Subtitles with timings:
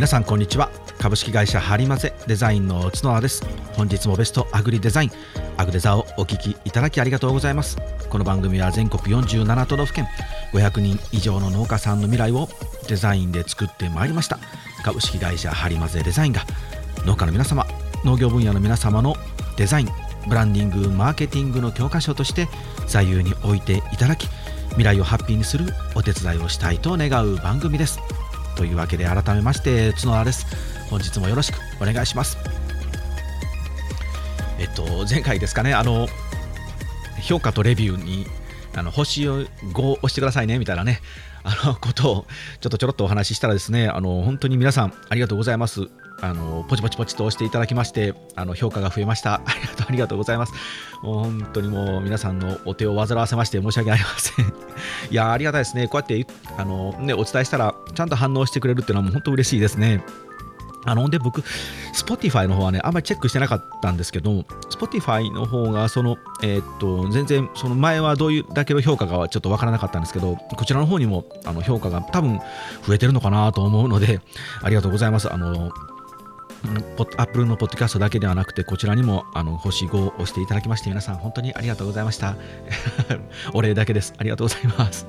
[0.00, 0.70] 皆さんこんにちは。
[0.98, 3.44] 株式会社ハリマゼデザインの角田です。
[3.74, 5.10] 本日もベストアグリデザイン
[5.58, 7.76] アグデザをお聞きいただきありがとうございます。
[8.08, 10.08] この番組は全国47都道府県
[10.54, 12.48] 500人以上の農家さんの未来を
[12.88, 14.38] デザインで作ってまいりました。
[14.82, 16.46] 株式会社ハリマゼデザインが
[17.04, 17.66] 農家の皆様
[18.02, 19.16] 農業分野の皆様の
[19.58, 19.88] デザイン
[20.28, 22.48] ブランディングマーケティングの教科書として
[22.86, 24.28] 左右に置いていただき
[24.70, 28.00] 未来をハッピーにするお手伝いをしたいと願う番組です。
[28.56, 30.46] というわけで改めまして角田です。
[30.90, 32.36] 本日もよろしくお願いします。
[34.58, 36.08] えっと前回ですかねあの
[37.22, 38.26] 評価とレビューに
[38.74, 41.00] あの星を5を押してくださいねみたいなね
[41.42, 42.26] あのことを
[42.60, 45.88] ちょっとちょろっとお話ししたらですねあの本当に皆さんありがとうございます。
[46.20, 49.40] あのポチポチポチと押していただきましてあの評価が増えました。
[49.46, 50.52] ありがとうありがとうございます。
[51.02, 54.46] もう本当にもう皆さんのお手を煩わせまして申し訳ありません。
[55.10, 55.88] いやありがたいですね。
[55.88, 56.26] こうやって
[56.58, 60.04] あの、ね、お伝えしたらちゃんと反応してくれるっていうのはもう本当嬉しいですね。
[60.84, 61.42] あので僕、
[61.92, 72.40] Spotify の方はね、あんまりチェックしてなかったんですけど、Spotify の方がその、えー、っと全然、その前はどういうだけの評価かはちょっとわからなかったんですけど、こちらの方にもあの評価が多分
[72.86, 74.20] 増えてるのかなと思うので、
[74.62, 75.32] ありがとうございます。
[75.32, 75.70] あの
[76.62, 82.36] アップルのポッドキャストだけではなくて、こちらにもあの星5を押していただきまして、皆さん本当にありがとうございました。
[83.54, 84.14] お礼だけです。
[84.18, 85.06] ありがとうございます。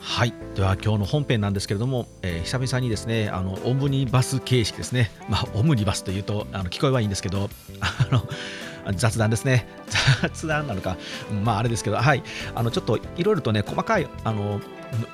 [0.00, 7.50] はいでは今日の本編なんですけれども、えー、久々にですねあのオムニバス形式ですね、まあ、オムニバスというとあの聞こえはいいんですけど
[7.80, 8.22] あの
[8.92, 9.66] 雑談ですね。
[10.22, 10.96] 雑談なのか。
[11.44, 12.22] まああれですけどはい。
[12.54, 14.60] あのちょっといろいろとね細かいあの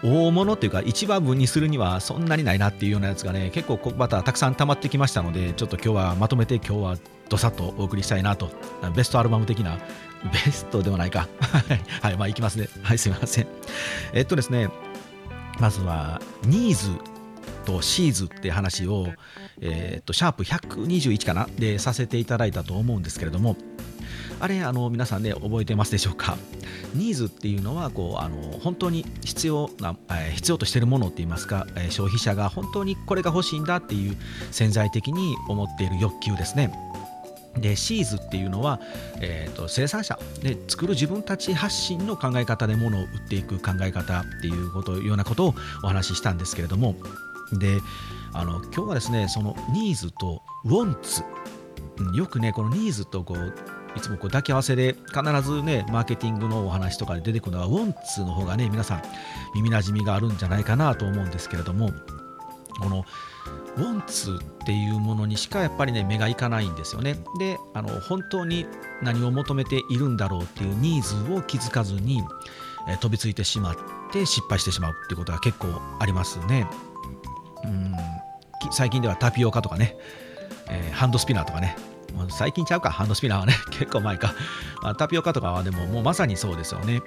[0.02, 6.96] 大物というか一話分にするにはそんなにないなっていうようなやつがね結構またたくさん溜まってきましたのでちょっと今日はまとめて今日は
[7.28, 8.50] どさっとお送りしたいなと。
[8.95, 9.78] ベストアルバム的な
[10.33, 11.28] ベストではないか。
[12.02, 12.16] はい。
[12.16, 12.68] まあいきますね。
[12.83, 13.46] はいすいません。
[14.12, 14.68] えっとですね
[15.61, 16.90] まずはニーズ
[17.64, 19.06] とシーズって話を、
[19.60, 21.48] えー、とシャープ121かな？
[21.58, 23.56] でさせていただいたと思うんですけれども
[24.40, 26.36] あれあの皆さんね覚えてますでしょうか？
[26.94, 34.16] ニーズっていうのはこうあの本当に必要な、えー、必要としているものっていいますか、えー、消費者が本当にこれが欲しいんだっていう
[34.50, 36.72] 潜在的に思っている欲求ですね。
[37.56, 38.80] でシーズっていうのは、
[39.20, 46.94] えーと、生産者で作る自分たち発信の考え方で物を売っていく考え方っていうことようなことをお話ししたんですけれども
[47.58, 47.80] で
[48.33, 51.23] あの今日はですねそのニーズとウォンツ
[52.14, 53.55] よくねこのニーズとこう
[53.96, 59.02] いつもこう抱き合わせで必ずねマーケティングのお話とかで出てくるのはウォンツの方がね皆さん
[59.55, 61.90] 耳なじみがあるんじゃないかなと思うんですけれども
[62.80, 63.05] この
[63.77, 67.17] ウォンツっていうものにしかやっぱりね目がいかないんですよね。
[67.39, 68.67] であの本当に
[69.02, 72.23] 何を求めているんだろうっていうニーズを気づかずに、
[73.01, 73.77] 飛びついてしまっ
[74.13, 76.67] て失敗してしまうっていうことが結構ありますね。
[77.64, 78.20] うん
[78.70, 79.96] 最近ではタピオカとかね、
[80.68, 81.76] えー、ハンドスピナーとかね
[82.14, 84.34] もう最近ちゃうかハンドスピナーはね 結構前か、
[84.82, 87.00] まあ、タピオカとかはでももうまさにそうですよね。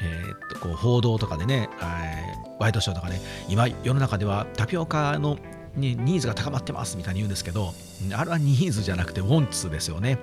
[0.00, 5.38] えー、っとこう報道とかでね、え、ワイドショーとかね今世の中ではタピオカの
[5.74, 7.74] にニーズが高まってますみたいに言うんですけど
[8.14, 10.18] あれはニーズじゃなくてウォンツですよね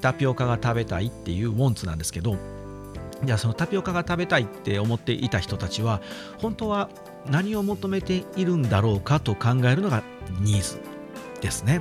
[0.00, 2.36] タピオカが食べたいっていうウォンツなんですけど
[3.22, 6.00] じゃあそのタピオカが食べたいって思っていた人たちは
[6.38, 6.88] 本当は
[7.26, 10.02] 何を求めているんだろうかと考えるのが
[10.40, 10.80] ニーズ
[11.40, 11.80] ですね。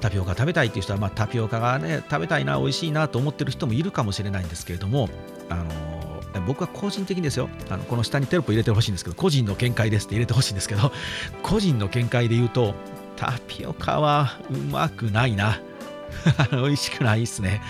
[0.00, 5.08] タピオカ食べたいっていう人は、まあ、タピオカがね食べたいな美味しいなと思ってる人もいるかもしれないんですけれども
[5.48, 10.92] あの僕は個人的にですよあのこの下にテロップ入れてほしいんですけど個人の見解ですって入れてほしいんですけど
[11.42, 12.74] 個人の見解で言うと
[13.16, 15.60] タピオカはうまくないな。
[16.52, 17.60] 美味しくないっすね、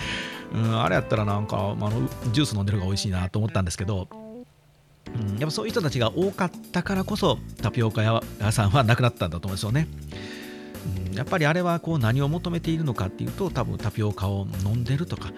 [0.53, 1.91] うん、あれやったらなんかあの
[2.31, 4.07] ジュース飲んでる方が美味しいなと思ったんですけど、
[5.39, 9.87] やっぱそういう人たちが多かったからこそタピオカ屋さんはなくなったんだと思うんですよね。
[11.09, 15.31] うん、やっぱりあれはこう何を求めているのかっていうと多分タピオカを飲んでるとか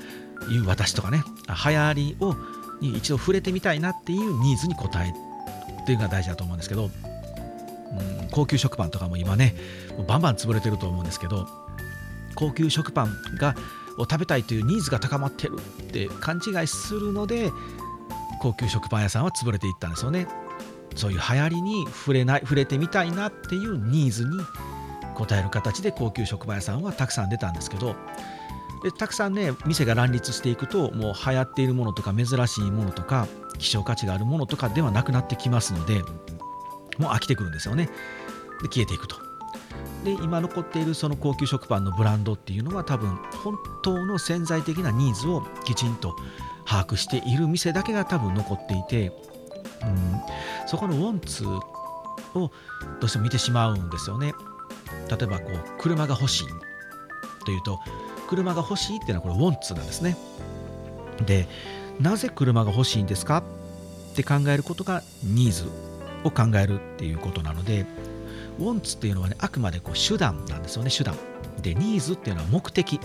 [0.50, 2.36] いう私とかね流行りを
[2.82, 5.10] に一度触れてみたいなっていうニーズに応え
[5.82, 6.92] っていうのが大事だと思うんですけど、うん、
[8.32, 9.56] 高級食パンとかも今ね
[10.08, 11.48] バンバン潰れてると思うんですけど
[12.36, 13.56] 高級食パンが
[13.98, 17.52] を食べたいというニーズが高まってるって勘違いするので
[18.40, 20.28] 高級食パン屋さんは潰れていったんですよね。
[20.96, 24.40] そういう流行りに触れない触れてみたいなっていうニーズに
[25.16, 27.96] 応える形で高級食パン屋さんはたくさん出たんですけど。
[28.84, 33.28] でたくさんね店が乱立していくともう流行っているものとか珍しいものとか
[33.58, 36.02] 希少価値があるものとかではなくなってきますので
[36.98, 37.90] もう飽きてくるんですよね。
[38.62, 39.18] で消えていくと。
[40.04, 46.16] で今残っているその高級食パンのブランドっていうのは多分本当の潜在的なニーズをきちんと
[46.70, 49.12] 把握している店だけが多分残っていて
[49.82, 50.22] うん
[50.68, 51.60] そこのウォンツを
[52.36, 52.52] ど
[53.02, 54.34] うしても見てしまうんですよね。
[55.10, 56.48] 例えばこう車が欲しい
[57.44, 57.80] というと
[58.28, 60.16] 車が欲しいっていうのはこれウォンツなんですね。
[61.26, 61.48] で
[62.00, 63.38] なぜ車が欲しいんですか
[64.12, 65.66] って考えることがニーズ
[66.24, 67.86] を考えるっていうことなので
[68.60, 71.16] ウォンツっていうのはねあくまでこう手段なんですよね手段。
[71.62, 73.00] でニーズっていうのは目的。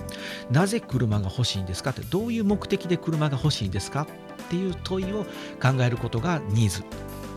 [0.51, 4.07] なぜ車が欲しいんですかってどういう目的で車が欲しいんですかっ
[4.49, 5.25] ていう問いを
[5.61, 6.85] 考えることがニーズ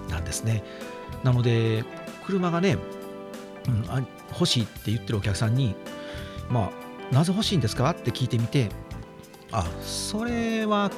[0.09, 0.63] なんですね。
[1.23, 1.83] なので
[2.25, 2.77] 車がね、
[3.67, 5.75] うん、あ欲しいって言ってるお客さんに
[6.49, 6.71] ま
[7.11, 8.69] あなぜ欲しいんですかって聞いてみて
[9.51, 10.91] あそれは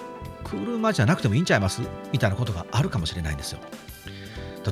[0.44, 1.81] 車じゃなくてもいいんちゃいます？
[2.12, 3.60] みたいなことがあるかもしれないんですよ。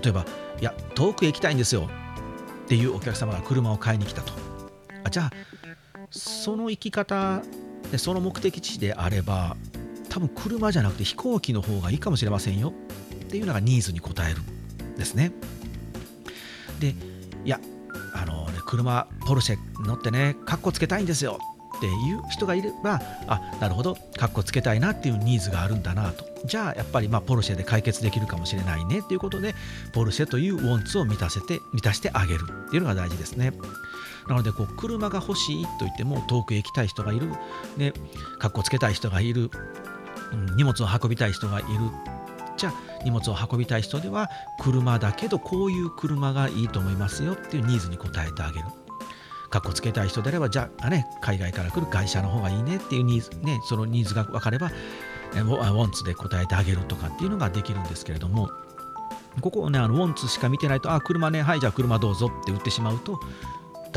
[0.03, 0.25] 例えば
[0.59, 1.87] いや遠くへ行きたいんですよ。
[2.65, 4.33] っていうお客様が車を買いに来たと。
[5.07, 5.31] あじゃあ
[6.11, 7.41] その生き方
[7.91, 9.55] でその目的地であれば
[10.09, 12.73] 多分車じゃなくて飛行機の方がいいかもしれませんよ。
[13.25, 14.41] っていうのがニーズに応える
[14.83, 15.31] んですね。
[16.79, 16.93] で
[17.45, 17.59] いや
[18.13, 21.39] あのね車ポルシェ乗ってねかっこつけたいんですよ。
[21.77, 26.25] っていう人がいればあなるほどかっこつけたいなっていうニーズがあるんだなと。
[26.45, 28.99] じゃあやっぱりまあポルシェで解決できるかもしれないね。
[28.99, 29.53] っていうことで
[29.93, 33.53] ポルシェというウォンツを満たせて満たしてあげるっていうのが大事ですね。
[34.27, 37.31] なのでこう車が欲しいと言っても遠くへ行きたい人がいる、
[37.77, 37.93] ね、
[38.39, 39.49] かっこつけたい人がいる、
[40.33, 41.67] うん、荷物を運びたい人がいる
[42.57, 44.29] じゃあ荷物を運びたい人では
[44.59, 48.65] 車だけどこういう車がいいと思いますよっていうニーズに応えてあげる。
[49.49, 54.71] かっこつけたい人であればじゃあね海外から来る会社の方がいいねっていうニーズねそのニーズが分かれば
[55.33, 58.49] ウォンツで答えてあげるとかっていうのができるんですけれども
[59.41, 63.19] ここをねあのウォンツしか見てないとあ車ねはいじゃあ車どうぞって売ってしまうと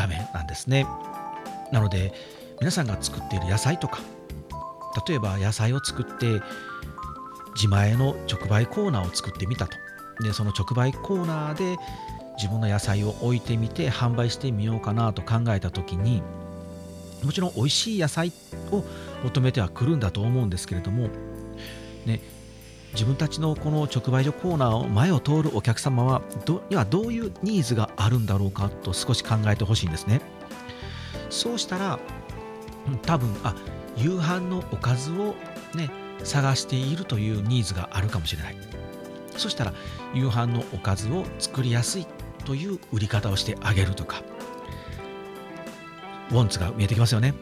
[0.01, 0.87] ダメなんですね。
[1.73, 2.15] なので
[2.59, 4.01] 皆さんが作っている野菜とか
[5.07, 6.41] 例えば野菜を作って
[7.55, 9.77] 自前の直売コーナーを作ってみたと。
[10.23, 11.79] でその直売コーナーで
[12.37, 16.23] 自分の野菜を置いてみて販売してみようかなと考えた時に
[17.23, 18.33] もちろん美味しい野菜
[18.71, 18.85] を
[19.25, 21.09] 求めてはくるんだと思うんですけれども、
[22.07, 22.21] ね、
[22.93, 30.21] 自分たちのこの直売所コーナーを前を通るお客様はどにはどういうニーズがあるんだろうかと少し考えてほしいんですね。
[31.31, 31.99] そうしたら
[33.03, 33.55] 多分あ
[33.97, 35.35] 夕飯のおかずを
[35.75, 35.91] ね
[36.25, 38.57] 探しているというニーズがあるかもしれない。
[39.37, 39.73] そしたら
[40.13, 42.07] 夕飯のおかずを作りやすい
[42.45, 44.23] という売り方をしてあげるとか
[46.31, 47.35] ウォンツが見えてきますよね。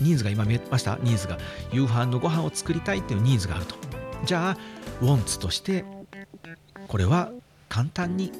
[0.00, 0.98] ニーズが今見えました？
[1.02, 1.38] ニーズが。
[1.72, 3.81] 夕飯のご飯を作りたいっていうニーズがあると。
[4.24, 4.56] じゃあ
[5.00, 5.84] ウォンツとして
[6.88, 7.30] これは
[7.68, 8.32] 簡単に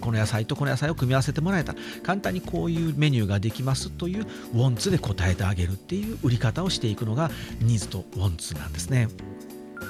[0.00, 1.72] この野菜とこの野菜を組み合わせてもらえた。
[1.72, 7.30] ら簡単にこういうメニューができますというウォンツで答えてあげるっていう売り方をしていくのが
[7.60, 9.08] ニーズとウォンツなんですね。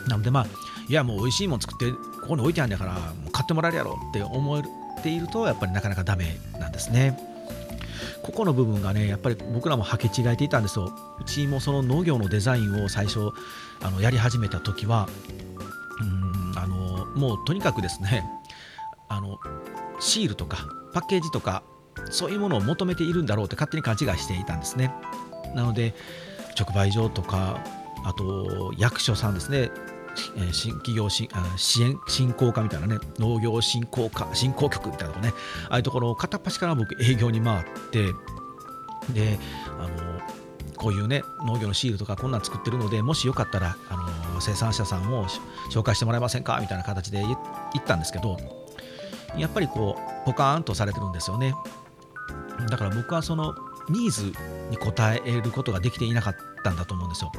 [0.09, 0.47] なのでまあ
[0.89, 4.63] いやもう美味しいもん作ってここに置いてあるんだからもう買ってもらえるやろって思っ
[5.03, 7.38] ているとやっぱりなかなかダメなんですね。
[8.23, 10.93] ここの部分がねやっぱり僕らも履き違えていたんですよ。
[11.21, 13.31] うちもその農業のデザインを最初
[13.83, 15.09] あのやり始めた時は
[16.01, 18.25] うんあのもうとにかくですね
[19.09, 19.39] あの
[20.01, 20.59] シールとか
[20.93, 21.63] パッケージとか
[22.11, 24.95] そういうものを求めているんだろうって勝手に勘違いしていたんですね。
[25.55, 25.95] なので
[26.59, 27.61] 直売所とか
[28.05, 29.71] あと役所さんですね。
[30.53, 31.29] 新企業支
[31.81, 35.33] 援振興課みたいなね農業振興課振興局みたいなとこね。
[35.69, 38.13] ああいうところを片っ端から僕営業に回って
[39.13, 39.39] で
[39.79, 40.21] あの
[40.77, 43.97] こういうね農業のシールとかこんなん作ってるのでもしよかったらあ
[44.35, 45.27] の生産者さんを
[45.71, 47.37] 紹介してもらえませんかみたいな形で言っ
[47.85, 48.37] たんですけど
[49.37, 51.55] やっぱりこうポカーンとされてるんですよね。
[52.71, 53.55] だから僕はその
[53.89, 54.33] ニーズ
[54.71, 54.93] に応
[55.27, 57.33] えることができていなかったんだと思うんですよ。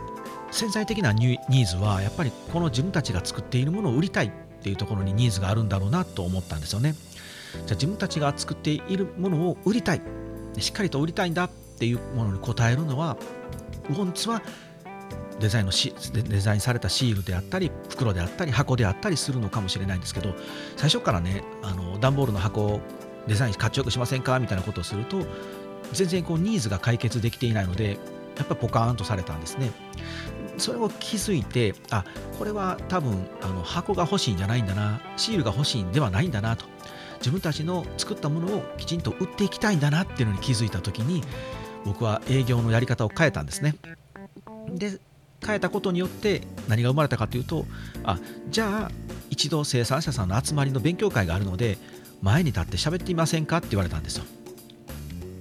[0.51, 6.95] 潜在的なニーズはやっぱりこの自分たちが作っているものを売りたいっていうところにニーズがあるんだろうなと思ったんですよね。
[7.53, 10.01] じゃあ自分たちが作っているものを売りたい。
[10.57, 13.15] しっかりと売りたいんだっていうものに応えるのは
[13.89, 14.41] ウォンツは
[15.39, 15.71] デザインの
[16.29, 20.35] デザインされたシールであったり袋であったり箱であったりするのかもしれないんですけど
[20.75, 22.81] 最初からねあの段ボールの箱を
[23.27, 24.37] デザインかっちよくしませんか？
[24.39, 25.25] みたいなことをすると
[25.93, 27.97] 全然こうニーズが解決できていないので
[28.37, 29.71] やっぱりポカーンとされたんですね。
[30.59, 32.03] それを気づいてあ
[32.37, 36.65] これは多分あの箱が欲しいんじゃないんだなシールが欲しいんではないんだなと
[37.19, 41.23] 自分たちの作ったものをきちんと売っていきたいんだなっていうのに気づいた時に
[41.85, 43.75] 僕は営業のやり方を変えたんですね。
[44.69, 44.99] で
[45.45, 47.65] 変えたことによって何が生まれたかというと
[48.03, 48.91] あじゃあ
[49.29, 51.77] 一度生産者さんの集まりの勉強会があるので
[52.21, 54.25] 前に立って喋ってみませんかって言われたんですよ。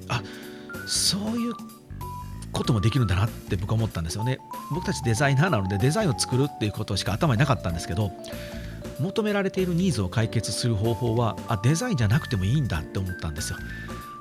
[0.08, 0.22] あ
[0.86, 1.54] そういう
[2.58, 4.40] こともできるんだなって僕は思ったんですよね
[4.72, 8.10] 僕たちデザイナーなのでデザインを作るっていうことしか頭になかったんですけど
[8.98, 13.58] 求められているニーズを解決する方法はあデザインじゃなくてもいいんだって思ったんですよ。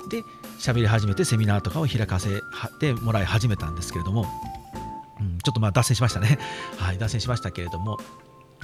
[0.08, 0.22] で
[0.60, 2.28] 喋り始めてセミナーとかを開かせ
[2.80, 4.24] てもらい始めたんですけれども、
[5.20, 6.38] うん、ちょっとまあ脱線しましたね。
[6.78, 7.98] はい、脱線しましたけれども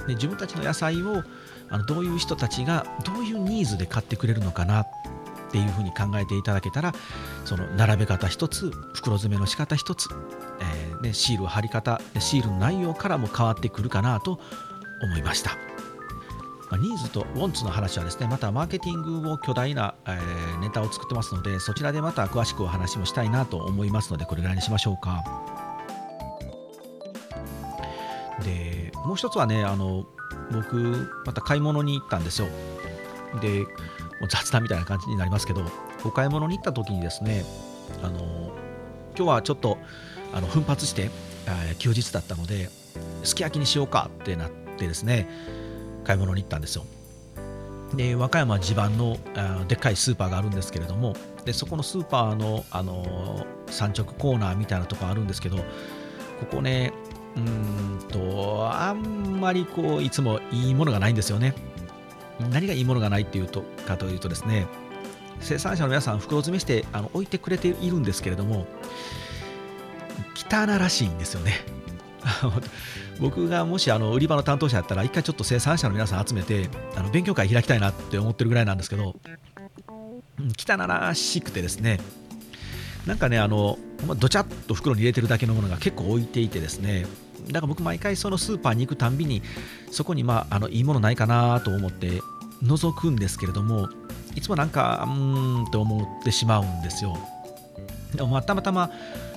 [0.07, 1.23] で自分たちの野菜を
[1.69, 4.87] あのどういう人たちがどういうニーズで買ってくれるのかなっ
[5.47, 6.93] っていうふうに考えていただけたら
[7.45, 10.09] その並べ方一つ袋詰めの仕方一つ、
[10.59, 14.39] えーね、シール貼り方シールの内容からも変わってくるかなと
[15.03, 15.57] 思いました。
[16.71, 25.23] まニーズとウォンツの話はですねまたマーケティングを巨大な、えー、ネタを作ってますのでそちらでまた詳しくお話もしたいなと思いますのでこれぐらいにしましょうか
[28.43, 30.05] でもう一つはねあの
[30.51, 32.47] 僕また買い物に行ったんですよ
[33.41, 33.65] で
[34.19, 35.63] もう雑談みたいな感じになりますけど
[36.03, 37.43] お買い物に行った時にですね
[38.01, 38.19] あの
[39.15, 39.77] 今日はちょっと
[40.33, 41.09] あの奮発して、
[41.47, 42.69] え、休日だったので
[43.23, 45.29] すき焼きにしようかってなってですね
[46.03, 46.85] 買い物に行ったんですよ。
[47.93, 55.63] で和歌山地盤のあでっかいスーパーがあるんですけれどもでそこのスーパーの、あの産直コーナーみたいなとこあるんですけどこ
[56.51, 56.91] こね
[57.37, 61.53] うんとあんまりこういつもいいものがないんですよね。
[62.39, 64.67] 何がいいものがないっていうとかというとですね
[65.39, 68.67] 生産者の皆さん袋詰めしてあの置いてくれているんですけれども
[70.35, 71.53] 汚らしいんですよね。
[73.19, 79.15] 僕がもしあの売り場の担当者やったら一回ちょっと生産者の皆さん集めてあの勉強会開きたいなって思ってるぐらいなんですけど
[80.57, 81.99] 汚らしくてですね
[83.05, 83.77] なんかねあの
[84.17, 87.05] どちゃっと袋に入れてるだけのものが結構置いていてですね
[87.47, 89.43] だから僕毎回そのスーパーに行くたんびに
[89.91, 92.21] そこにまああのいいものないかなと思って
[92.63, 93.89] 覗くんですけれども
[94.35, 97.17] いつもなんかうーんって思ってしまうんですよ。
[98.13, 98.89] でもまあたまたま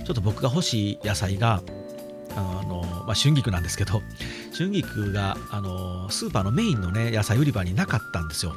[0.05, 1.63] ちょっと僕が欲しい野菜が
[2.37, 4.03] あの、まあ、春菊なんですけど
[4.57, 8.55] 春菊があのスーパーのメインのね野菜売り場になかったんですよ。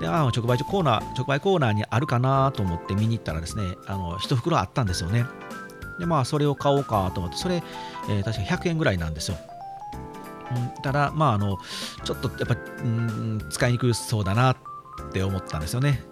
[0.00, 5.24] であ直売所コーナー直売コーナーにあるかなと思って見に行ったらですねあの1袋あったんですよね。
[5.98, 7.62] でまあそれを買おうかと思ってそれ、
[8.08, 9.36] えー、確か100円ぐらいなんですよ。
[10.54, 11.58] うん、ただまああの
[12.04, 14.56] ちょっとやっぱ、うん、使いにくそうだなっ
[15.12, 16.04] て思ったんですよね。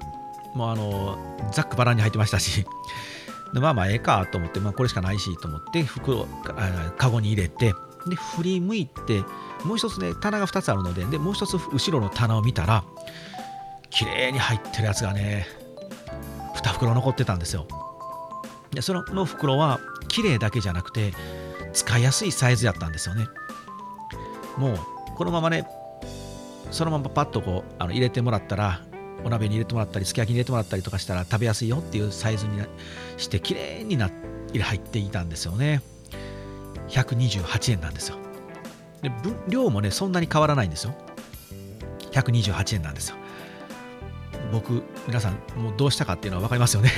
[0.54, 2.64] もうあのざっくばらんに入ってましたし。
[3.54, 6.26] でまあまあええかと思って、まあ、これしかないしと思って袋
[6.98, 7.74] カゴに入れて
[8.06, 9.22] で振り向いて
[9.64, 12.82] もう一つね棚が2つあるのででもう一つ後ろの棚を見たら
[13.88, 15.46] 綺麗に入ってるやつがね
[16.56, 17.66] 2袋残ってたんですよ。
[18.72, 21.14] でその袋は綺麗だけじゃなくて
[21.72, 23.26] 使いやすいサイズやったんですよね。
[24.56, 24.78] もう
[25.16, 25.66] このままね
[26.70, 28.82] そのままパッとこうあの入れてもらったら
[29.25, 32.60] お鍋に入れてもらったりすき焼きに入れてもらったりとかしたら食べやすいよっていうサイズに
[33.16, 34.10] して綺麗にな
[34.54, 35.82] 入っていたんですよね。
[36.88, 38.16] 128円なんですよ。
[39.02, 39.10] で
[39.48, 40.94] 量もねそんなに変わらないんですよ。
[42.12, 43.16] 128円なんですよ。
[44.52, 46.90] 僕皆さんもうどうしたかっていうのは分かりますよね。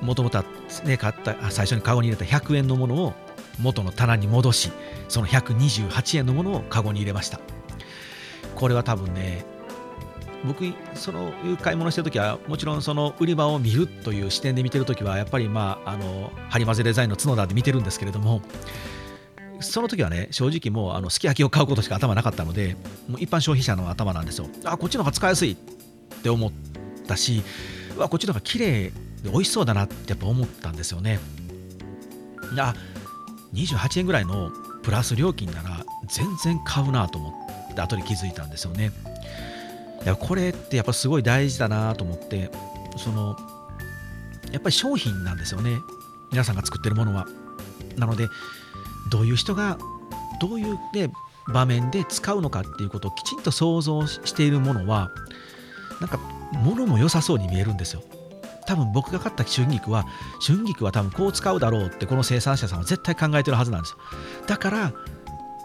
[0.00, 0.44] もともとは
[0.84, 3.14] ね買った最初にカゴに入れた100円のものを
[3.60, 4.72] 元の棚に戻し
[5.08, 7.40] その128円のものをカゴに入れました。
[8.54, 9.44] これは多分ね
[10.44, 18.42] 僕そのいう買い物してるときはもちろんその売り場を見るという視点で見てるときはやっぱりまああのハリマゼデザインの角田で見てるんですけれども
[19.60, 22.76] その時はね正直もうあのすき焼きを買うことしか頭なかったので
[23.08, 24.46] もう一般消費者の頭なんですよ。
[24.64, 25.56] あこっちの方が使いやすいっ
[26.22, 26.52] て思っ
[27.06, 27.42] たし
[27.96, 31.18] わこっちの方が綺麗で美味しそうだなってやっぱ思ったんですよね。
[32.58, 32.74] あ
[33.54, 34.50] 28円ぐらいの
[34.82, 37.30] プラス料金なら全然買うなと思
[37.70, 38.92] って後で気づいたんですよね。
[40.04, 42.50] いやこれってやっぱすごい大事だなと思って
[42.96, 43.36] その
[44.52, 45.78] やっぱり商品なんですよね。
[46.30, 47.26] 皆さんが作ってるものは。
[47.96, 48.28] なので
[49.10, 49.78] どういう人が
[50.40, 51.10] どういう、ね、
[51.48, 55.10] 場面で使うのかっていうことをきちんと想像しているものは
[56.00, 56.18] なんか
[56.52, 58.02] 物も良さそうに見えるんですよ。
[58.66, 60.06] 多分僕が買った春菊は
[60.44, 63.98] 春菊は多分こう使うだろうってこの生産者さんは絶対考えてるはずなんですよ。
[64.46, 64.92] だから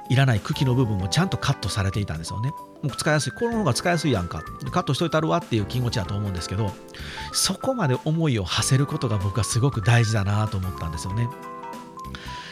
[0.10, 2.52] いらない茎の部分もちゃんとカットされていたんですよね。
[2.82, 3.32] もう使いやすい。
[3.32, 4.44] この方が使いやすいやんか。
[4.72, 6.72] カットしといたるわっていう気持ちだと思うんですけど
[7.32, 11.30] そこまで思いを馳せることが僕はすごく大事だなと思ったんですよね。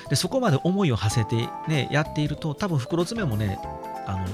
[0.09, 3.59] でそこまで思いを馳せて、ね、やっていると多分袋詰めもね
[4.07, 4.25] あの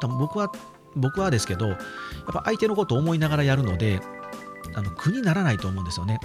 [0.00, 0.52] 多分僕は
[0.96, 1.78] 僕はですけどやっ
[2.32, 4.00] ぱ相手のことを思いながらやるので
[4.74, 6.20] あの苦にならないと思うんですよね。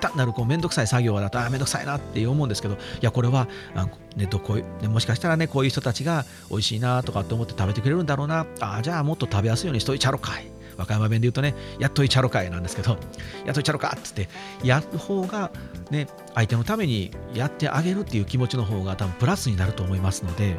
[0.00, 4.58] 単なるこうめんどくさい作業だとあめんどくさいなって思うんですけどいやこれはあねどこ、
[4.88, 10.46] もしかしたらねこういう人たちが美味しいなとかって思って食べてくれるんだろうなあじゃあもっと食べやすいようにしといちゃろかい
[10.76, 12.98] 和歌山弁で言うとねやっといちゃろかいなんですけど
[13.44, 14.28] やっといちゃろかっつって
[14.62, 15.50] やる方が
[15.90, 20.56] ね相手のためにやってあげるっていう気持ちの方が多分プラスになると思いますので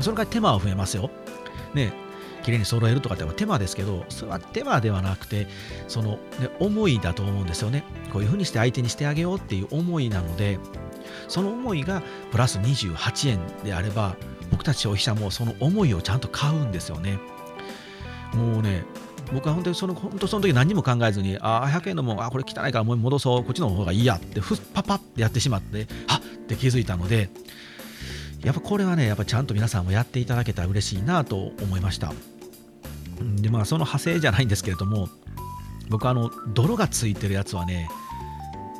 [0.00, 1.10] それから手間は増えますよ。
[1.74, 1.92] ね
[2.48, 5.46] 綺麗に揃えるとかって手間ですけどそれは手間ではなくて
[5.86, 10.58] その、ね、思いだと思うんですよねこういうふうにして相手にしてあげようっていう思いなので
[11.28, 14.16] その思いがプラス28円であれば
[14.50, 17.18] 僕たち消費者もその思いをちゃんと買うんですよね
[18.32, 18.82] もうね
[19.30, 27.28] 僕は本当にその本当その時何も考えずに、ああ、100円のもん、あこれ汚いからもう戻そう、こっちの方がいいやって、ふっパパってやってしまって、はっって気づいたので、
[28.42, 32.12] やっぱこれはね、やっぱちゃんと皆さんもやっていただけたら嬉しいなと思いました。
[33.20, 35.08] で、まあ、その派生じゃないんですけれども、
[35.88, 37.88] 僕、あの、泥がついてるやつはね、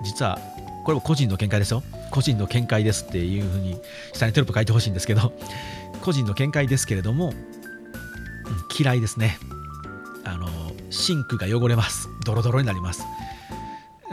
[0.05, 0.39] 実は、
[0.85, 1.83] これも個人の見解ですよ。
[2.11, 3.79] 個人の見解ですっていうふうに、
[4.13, 5.33] 下にテロップ書いてほしいんですけど、
[6.03, 7.33] 個人の見解ですけれども、
[8.79, 9.39] 嫌いですね。
[10.25, 10.49] あの、
[10.91, 12.09] シンクが汚れます。
[12.25, 13.05] ドロドロになります。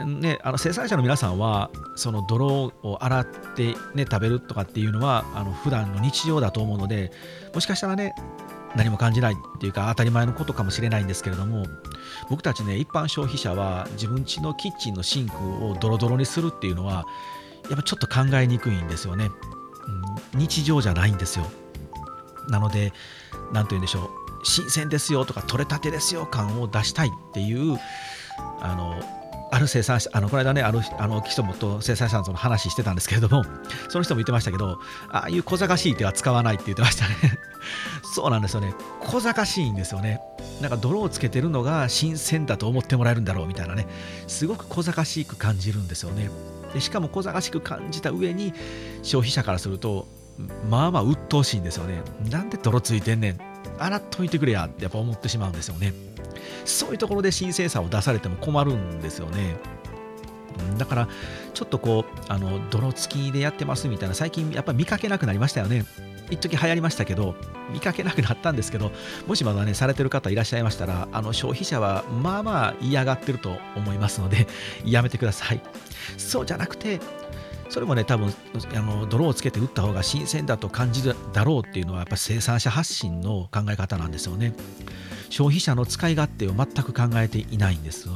[0.04, 2.46] ね、あの生産者の皆さんはその泥
[2.82, 7.12] を洗って、ね、食べるとかっていうのはあの普段の日常だと思うので
[7.54, 8.14] もしかしたらね
[8.76, 11.66] 何も感じないっていうか当たり前のことかもしれないんですけれども
[12.28, 17.06] 僕たちね一般消費者は自分家のキッチンのシンクをドロドロにするっていうのは
[17.68, 19.30] やっぱちょっと考えにくいんですよね、
[20.34, 21.46] うん、日常じゃないんですよ。
[22.48, 22.92] なので
[23.52, 24.10] 何と言うんでしょう。
[24.44, 27.78] 新鮮ですよとか取れたてですよ感を出したいっていう
[28.60, 29.00] あの
[29.50, 33.44] ある生産者、あのこの間ね、あるあの人もと生産者との話してたんですけれども、
[33.88, 34.78] その人も言ってましたけど、
[35.10, 37.14] ああいう小賢しい手は使わないって言ってましたね。
[38.14, 38.74] そうなんですよね。
[39.00, 40.20] 小賢しいんですよね。
[40.60, 43.86] なんか泥をつけてるのが新鮮だと思ってもらえるんだろうみたいなね、
[44.26, 46.30] すごく小賢しく感じるんですよね。
[46.74, 48.52] でしかも小賢しく感じた上に、
[49.02, 50.08] 消費者からすると、
[50.68, 52.02] まあまあ鬱陶しいんですよね。
[52.30, 53.55] なんで泥ついてんねん。
[53.78, 55.92] 洗っといてくれやってやっぱ思ってしまうんですよね。
[56.64, 59.56] そういうところで新鮮さを出されても困るんですよね。
[60.78, 61.08] だから
[61.52, 65.84] ちょっとこうあの泥付きでやってますみたいな最近やっぱ見かけなくなりましたよね。
[66.30, 67.34] 一時流行りましたけど
[67.72, 68.90] 見かけなくなったんですけど
[69.26, 74.46] もしまだねされてる方いらっしゃいましたらあの消費者はまあまあ嫌がってると思いますので
[74.84, 75.60] やめてください
[76.16, 77.00] そうじゃなくて
[77.68, 78.32] それもね多分
[78.74, 84.54] あの泥をつけて打った方が新鮮だと感じるだろうっていうのはやっぱ生産者発信の考え方なんですよね。
[85.28, 88.08] 消費者の使い勝手を全く考えていないんです。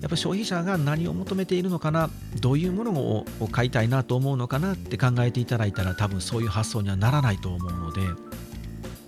[0.00, 2.10] やっぱ消費者が何を求めているのかな、
[2.40, 8.02] どういうものを買いたいなと思うのかなって考えていただいたら、多分そういう発想にはならないと思うので、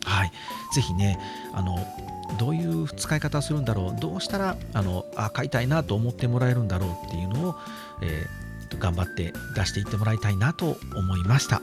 [0.04, 0.32] はい、
[0.74, 1.18] ぜひね、
[1.52, 1.86] あの
[2.38, 7.56] どういう使い方をするんだろう、どうしたらあのあ買いたいなと思ってもらえるんだろうっていうのを、
[8.02, 11.62] えー、頑張って出していってもらいたいなと思いました。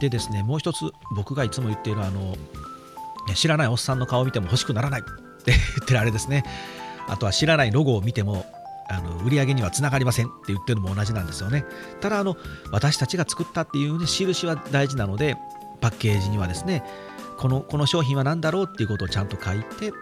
[0.00, 2.36] でですねもう一つ僕がいつも言っているあの
[3.34, 6.44] 知らないおっさんの顔を見ても欲しくならないって 言ってるあれですね
[7.08, 8.44] あとは知らないロゴを見ても
[8.88, 11.64] あの売り上げにはつながりませんって言ってるのも同じなんですよね
[12.00, 12.36] ただあの
[12.70, 15.36] 私たちが作ったっていう、ね、印は大事なので
[15.80, 16.84] パッケージにはですね
[17.38, 19.92] このこの商品は何だろうっていうことをちゃんと書いて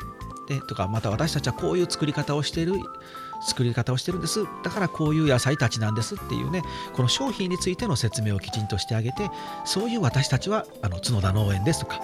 [0.49, 2.75] でとかまた私たちはこういう作り方をしている
[3.47, 4.45] 作り方をしてるんです。
[4.63, 9.31] だからこういう野菜たちなんですっていうねこの商品についての説明をきちんとしてあげて
[9.65, 12.01] そういう私たちはあの角田農園ですとか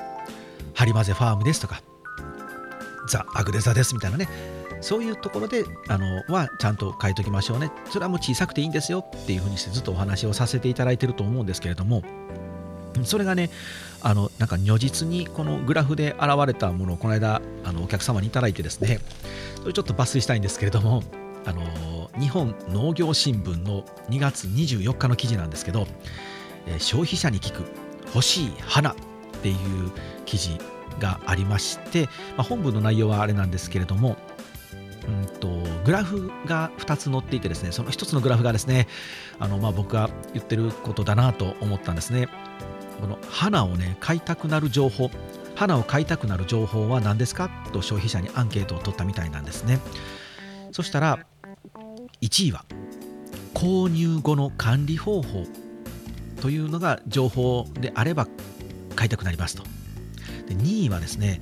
[0.74, 1.82] ハリマゼファームですとか
[3.08, 4.28] ザ・アグレザですみたいなね
[4.80, 7.72] そういうところであのはちゃんと書いときましょうね。
[7.90, 12.02] それはもう小さくていいんですよっていうふうにしてずっとお話をさせていただいてると思うんですけれども
[13.04, 13.50] それがね
[14.00, 19.00] あのなんか如実にこのグラフで現れたものをこの間あのお客様にいただいてですね
[19.60, 21.02] それちょっと抜粋したいんですけれども
[21.44, 25.86] あの日本農業新聞の2月24日の記事なんですけど、
[26.66, 27.62] え、消費者に聞く
[28.14, 28.94] 欲しい花っ
[29.42, 29.56] ていう
[30.26, 30.58] 記事
[30.98, 32.06] がありまして、
[32.36, 34.16] まあ、本文の内容はあれなんですけれども
[35.06, 35.48] うんと
[35.84, 38.88] グラフが2つ載っていてですねその1つのグラフがですね
[39.38, 42.28] あの、まあ、僕が言ってることだなと思ったんですね。
[43.00, 45.10] この花をね買いたくなる情報
[45.54, 47.50] 花を買いたくなる情報は何ですか？
[47.72, 49.80] と消費者にアンケートを取ったみたいなんですね。
[50.72, 51.18] そしたら
[52.20, 52.64] 1位は
[53.54, 55.44] 購入後の管理方法
[56.40, 58.28] というのが情報であれば
[58.94, 59.64] 買いたくなりますと。
[60.46, 61.40] で2位はですね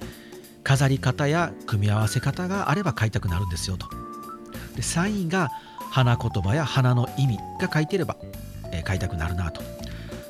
[0.65, 3.89] 飾り方や組み合わせ方があれば買いたくなるんですよと。
[4.75, 5.51] で3位が
[5.91, 8.17] 花言葉や花の意味が書いてれば、
[8.73, 9.63] え、買いたくなるなと。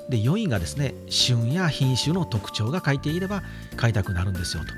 [0.08, 3.42] で4位がですね旬や品種の特徴が書いていれば
[3.76, 4.72] 買いたくなるんですよと。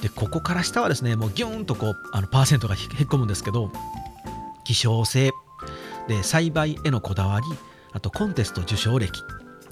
[0.00, 3.70] でここから下はですねもうギューンとこうあのパーセントがへっこむんですけど
[4.64, 5.30] 希少性。
[6.08, 7.46] で栽培へのこだわり
[7.92, 9.22] あとコンテスト受賞歴。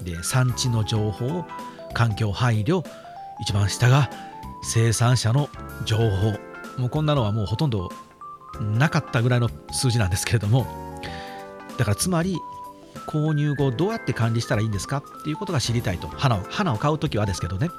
[0.03, 1.45] で産地の情報
[1.93, 2.85] 環境配慮
[3.41, 4.09] 一番下が
[4.63, 5.49] 生産者の
[5.85, 6.33] 情報。
[6.77, 7.89] もうこんなのはもうほとんど
[8.61, 10.67] なかったぐらいの数字なんですけれども。
[11.77, 12.37] だからつまり
[13.09, 16.07] 購入後どうやって管理したらいいんですかっていうことが知りたいと。
[16.09, 17.71] 花を花を買う時はですけどね。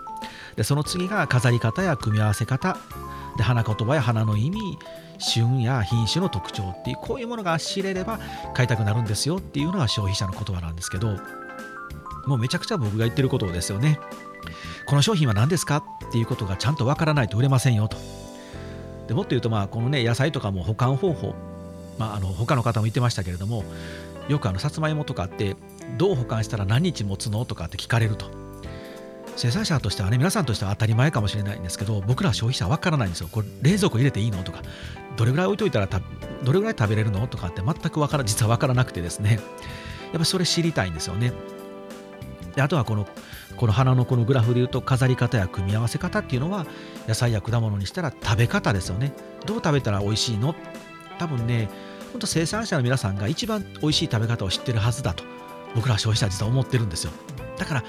[0.57, 2.77] でその次が飾り方や組み合わせ方。
[3.37, 4.59] で花言葉や花の意味
[5.19, 8.19] 旬や品種の特徴っていうこういうものが知れれば
[8.55, 11.17] 買いたくなるんですよっていうのが消費者の言葉なんですけど
[12.27, 14.01] もうめちゃくちゃ僕が言ってることですよね。
[14.87, 17.97] この商品は何ですかっていうことがちゃんとわからないと売れませんよと。
[19.07, 21.35] でもっと言うとまあこのね野菜とかも保管方法
[22.01, 23.63] まあ、あの他の方も言ってましたけれども
[24.29, 25.55] よくあのさつまいもとかって
[25.99, 28.31] どう保管したら何日持つのとかって聞かれると。
[29.37, 33.29] 生産者としてはね皆さんとしては当たり前かもしれないんですけど僕ら消費者は分からないんですよ。
[33.31, 34.63] これ冷蔵庫入れていいのとか
[35.17, 39.41] どれぐらい置いといたらどれぐらい食べれるのとかって全く分から実は分からなくてですね。
[40.13, 41.33] やっぱそれ知りたいんですよね。
[42.55, 43.07] であとはこの
[43.57, 46.67] この花のこのグラフで言うと飾り方や組み合わせ方っていうのは
[47.07, 49.13] 野菜や果物にしたら食べ方ですよね。
[49.47, 50.55] どう食べたら美味しいの？
[51.19, 51.69] 多分ね
[52.13, 55.25] 本当生産者の皆さんが一番美味しい食べ方を知ってるはずだと
[55.75, 57.13] 僕ら消費者は実は思ってるんですよ。
[57.57, 57.85] だから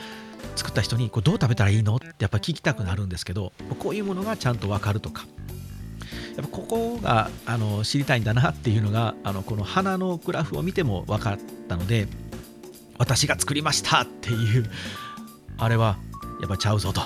[0.55, 5.25] 作った人にこれどう食べたらいいのってやっぱ聞きたくなるんですけどこういうものがちゃんと分かるとか。
[6.35, 12.07] やっぱここがあの知りたいんだなっていうのがあのこの花のグラフを見ても分かったので
[12.97, 14.65] 私が作りましたっていう
[15.57, 15.97] あれは
[16.39, 17.01] やっぱちゃうぞと、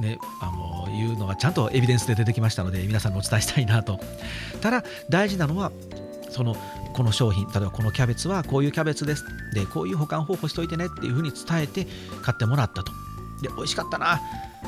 [0.00, 4.00] ね、あのいうのがちゃんとエビデンスで出てきましたので皆さんにお伝えしたいなと。
[4.60, 5.70] ただ大事なのは
[6.32, 6.56] その
[6.92, 9.24] この商品例えばこのキャベツはこういうキャベツです。
[9.54, 11.86] でこういう保管方法しといてねっていうふうに伝えて
[12.22, 12.92] 買ってもらったと。
[13.42, 14.20] で美味しかったな。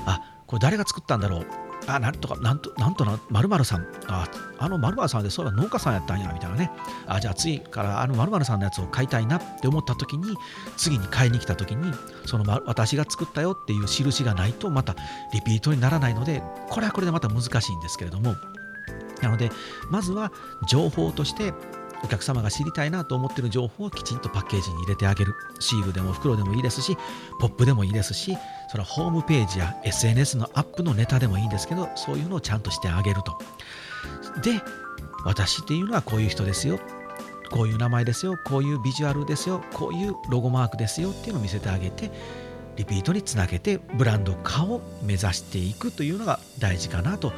[0.07, 1.47] あこれ誰が作ったんだろう。
[1.87, 3.87] あなんとかなんとなんとなまるさん。
[4.07, 6.71] ああのまるさんでそういえば農家さんやったんやみたいなね。
[7.07, 10.37] あじゃあ次からあのまるさんのやつを買いたいなって思った時に
[10.77, 11.93] 次に買いに来た時に
[12.27, 14.97] その、ま、私が作ったよっていう印がないとまた
[15.33, 18.35] リピートにならないのでこれはこれでまた難しいんですけれども。
[19.25, 19.51] なので
[19.91, 20.33] まずは
[20.69, 21.53] 情報として
[22.05, 25.35] お客様が知りたいなと思ってる情報をきちんとパッケージに入れてあげる。
[25.59, 26.99] シールでも袋でもいいですし
[27.41, 28.37] ポップでもいいですし
[28.69, 33.39] それはホームページや SNS のアップのネタでもいいんですけどそういうのをちゃんとしてあげると。
[34.43, 34.61] で
[35.25, 36.79] 私っていうのはこういう人ですよ。
[37.51, 38.37] こういう名前ですよ。
[38.45, 39.63] こういうビジュアルですよ。
[39.73, 41.11] こういうロゴマークですよ。
[41.11, 42.11] っていうのを見せてあげて
[42.77, 47.33] リピートにつなげてブランド化を目指していくというのが大事かなと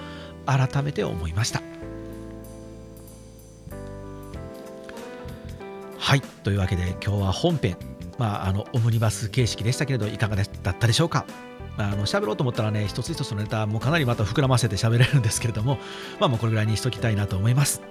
[0.47, 1.76] 改めて思いました。
[6.17, 6.23] はい。
[6.45, 7.77] というわけで今日は本編、
[8.17, 11.27] まあ、あのオムニバス形式でしたけれどいかがだったでしょうか。
[11.77, 15.79] あの喋ろうと思ったらね一つ一つのネタもかなりまた膨らませて喋れるんですけれども
[16.19, 17.83] まあもうこれぐらいにしときたいなと思います。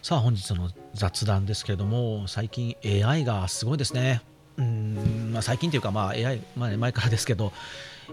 [0.00, 4.22] さあ本日の雑談ですけれども最近 AI がすごいですね。
[4.56, 7.52] うん、まあ、最近というかまあ AI、まあ、前からですけど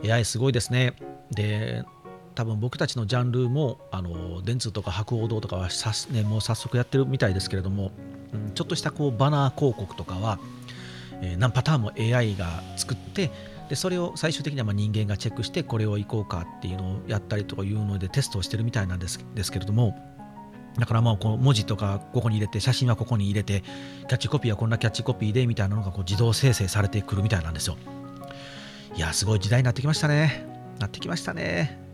[0.05, 0.93] AI すごいですね。
[1.31, 1.85] で
[2.35, 7.91] 多分僕たちのジャンルもあの電通とか博報堂とかはさ、ね、もう早速やってるみたいですけれども、
[8.33, 10.39] うん、ちょっとしたこうバナー広告とかは、
[11.21, 13.31] えー、何パターンも AI が作って
[13.69, 19.97] でそれを最終的にはま人間がチェックしてこれをいこうかっていうのをやったりとかいうのでテストをしてるみたいなんですですけれども
[20.77, 27.77] だからまあこの文字とかここに入れて写真はここに入れてキャッチコピーはこんなキャッチコピーでみたいなのがこう自動生成されてくるみたいなんですよ。
[28.95, 30.45] いやすごい時代になってきましたね。
[30.79, 31.90] なってきましたね。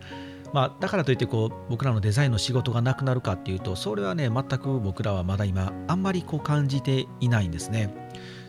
[0.53, 7.93] まあ、だからといってこう僕らのデザインの仕事がなくなるかっていうとそれはね全く僕らはまだ今あんまりこう感じていないんですね。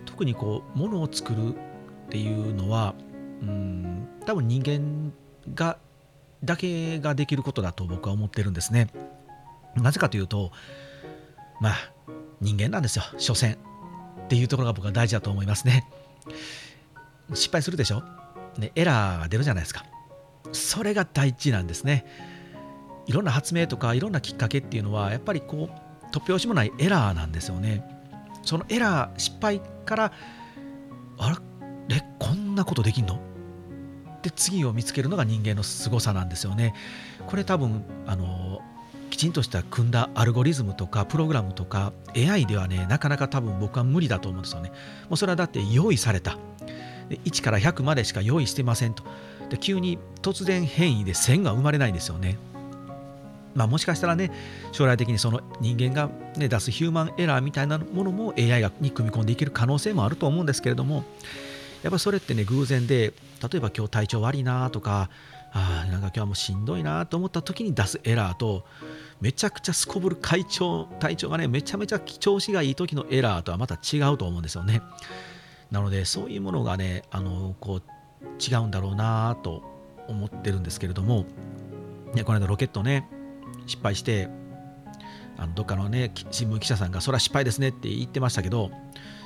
[0.05, 2.95] 特にこうものを作るっていうのは
[3.43, 5.13] うん多分人間
[5.55, 5.79] が
[6.45, 8.89] だけができることだと僕は思ってるんですね。
[9.77, 10.53] なぜかというと
[11.61, 11.75] まあ
[12.41, 13.05] 人間なんですよ。
[13.19, 13.59] 所詮
[14.25, 15.89] っていうところが僕は大事だと思いますね。
[17.35, 18.03] 失敗するでしょ、
[18.57, 19.85] ね、エラーが出るじゃないですか。
[20.53, 22.05] それが大事なんですね。
[23.07, 27.85] いろんな発明とかいろんなきっかけっていうのはやっぱりこう突拍子もないエラーなんですよね。
[28.43, 30.13] そのエラー失敗から
[31.19, 31.39] あ
[31.89, 32.03] れ？
[32.19, 33.19] こんなことできんの？
[34.23, 36.75] で次を見つけるのが人間の凄さなんですよね。
[37.27, 38.61] これ多分あの
[39.11, 44.71] きちんとした組んだアルゴリズムとかプログラムとか AI ではねなかなか多分僕は無理だと思うんですよね。
[45.09, 46.37] もうそれはだって用意された。
[47.09, 49.03] 1から100までしか用意してませんと。
[49.51, 52.39] で急に突然変異で線が生まれないんですよね。
[53.55, 54.31] まあ、もしかしたらね
[54.73, 61.05] 将来的にその人間が、ね、出すヒューマンエラーみたいなものも AI がに組み込んでいける可能性もあると思うんですけれども
[61.83, 65.11] やっぱそれってね偶然で例えば今日体調悪いなとか
[65.53, 68.65] あなんか今日はもうしんどいなと思った時に出すエラーと
[69.21, 74.83] めちゃくちゃすこぶる会長体調がねめちゃめちゃ調子がいい時のエラーとはまた違うと思うんですよね。
[75.71, 77.83] なのでそういうものがねあのこう
[78.39, 79.63] 違うんだろうなと
[80.09, 81.27] 思ってるんですけれども、
[82.15, 83.09] ね、この間ロケットね
[83.67, 84.29] 失敗して
[85.37, 88.71] あのどっかのね新聞記者さんがそれは失敗ですねって言ってましたけど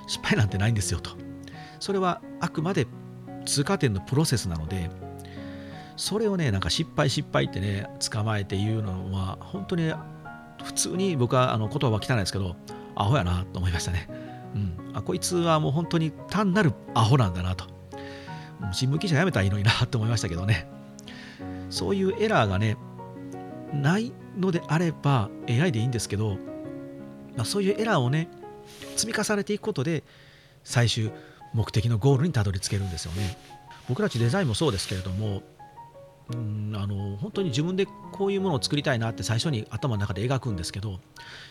[0.06, 1.10] 失敗なんてないんですよと。
[1.80, 2.86] それはあくまで
[3.44, 4.90] 通過点のプロセスなので
[5.96, 9.92] それをねなんか失敗失敗ってね捕まえて言うのは本当に
[10.62, 12.56] 普通に僕はあの言葉は汚いですけど
[12.94, 14.08] アホやなと思いましたね、
[14.54, 17.71] うん、あこいつはもう本当に単なるアホなんだなと。
[18.72, 20.68] 新聞記者辞めたらいいのになと思いましたけどね。
[21.70, 22.76] そういうエラーがね
[23.72, 26.36] ないのであれば AI でいいんですけど、
[27.36, 28.28] まあ、そういうエラーをね
[28.96, 30.04] 積み重ねていくことで
[30.64, 31.10] 最終
[31.54, 33.36] 目的のゴールにたどり着けるんですよね。
[33.88, 35.42] 僕たちデザインもそうですけれども
[36.32, 41.00] うんあの本当に自分でこういうものを作りたいなって最初に頭の中で描くんですけど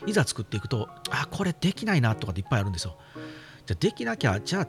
[0.05, 2.95] いざ作っていくとあこれできないなとかっていっぱいあるんですよ。
[3.65, 4.67] じゃできなきゃじゃあ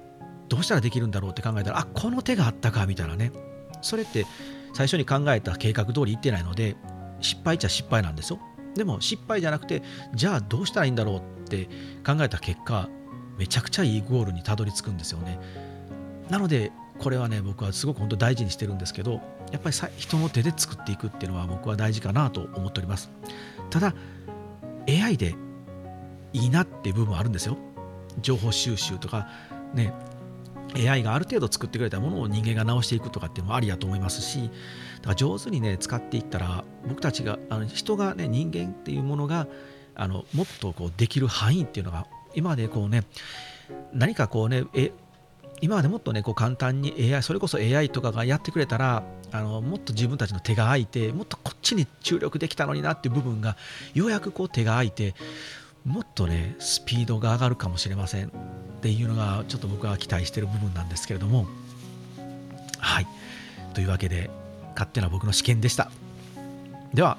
[0.48, 3.33] どうしたらできるんだろうって考えたらあこの手があったかみたいなね。
[3.81, 4.26] それって
[4.74, 6.76] 最初に考えた計画通りいってないので
[7.20, 8.38] 失敗っちゃ失敗なんですよ。
[8.74, 9.83] でも失敗じゃなくて
[10.14, 11.68] じゃあどうしたらいいんだろうって
[12.07, 12.88] 考えた結果
[13.38, 15.38] めちゃくちゃいいゴールにたどり着くんですよね。
[16.31, 23.11] なのでこれはね僕はすごく本当大事にしてるんですけどやっぱり人の手で作っていくっていうのは僕は大事かなと思っております。
[23.70, 23.94] ただ
[24.88, 25.35] AI で
[26.33, 27.59] いいなっていう部分はあるんですよ。
[28.20, 29.28] 情報収集とか
[29.74, 29.92] ね
[30.77, 34.51] AI がある程度作ってくれたものを人間が直していくとかっていうのもありやと思いますし
[34.97, 39.47] だから上手にね使っていったら僕たちがあの人がね人間っていうものが
[39.95, 43.05] あのもっとこうできる範囲っていうのが今までこうね
[43.93, 44.93] 何かこうねえ
[45.61, 53.57] 今までもっとねこう簡単に AI それこそ AI とかがやってくれたらあのもっと自分たちの手が空いてもっとこっちに注力できたのになっていう部分が
[53.95, 55.15] ようやくこう手が空いて
[55.85, 58.31] もっとねスピードが上がるかもしれませんっ
[58.81, 61.47] ていうのがちょっと僕は期待してる部分なんですけれども。
[62.79, 63.07] はい。
[63.75, 64.31] というわけで
[64.73, 65.90] 勝手な僕の試験でした。
[66.92, 67.18] では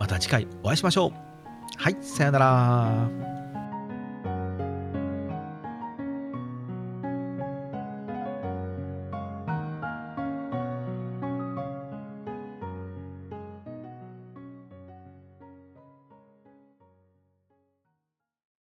[0.00, 1.12] また次回お会いしましょう。
[1.76, 3.31] はいさようなら。